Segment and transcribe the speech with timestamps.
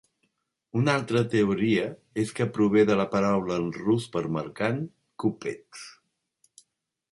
[0.79, 1.83] Una altra teoria
[2.23, 4.83] és que prové de la paraula en rus per mercant,
[5.27, 5.87] "kupets".